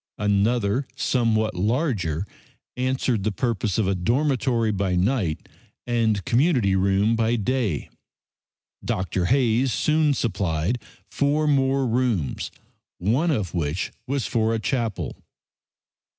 Another, 0.17 0.87
somewhat 0.95 1.53
larger, 1.53 2.25
answered 2.75 3.21
the 3.23 3.31
purpose 3.31 3.77
of 3.77 3.87
a 3.87 3.93
dormitory 3.93 4.71
by 4.71 4.95
night 4.95 5.47
and 5.85 6.25
community 6.25 6.75
room 6.75 7.15
by 7.15 7.35
day. 7.35 7.87
Dr. 8.83 9.25
Hayes 9.25 9.71
soon 9.71 10.15
supplied 10.15 10.81
four 11.11 11.45
more 11.45 11.85
rooms, 11.85 12.49
one 12.97 13.29
of 13.29 13.53
which 13.53 13.91
was 14.07 14.25
for 14.25 14.55
a 14.55 14.59
chapel. 14.59 15.17